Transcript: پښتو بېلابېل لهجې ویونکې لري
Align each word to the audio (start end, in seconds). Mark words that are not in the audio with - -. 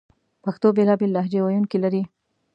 پښتو 0.43 0.67
بېلابېل 0.77 1.09
لهجې 1.13 1.39
ویونکې 1.41 1.77
لري 1.83 2.03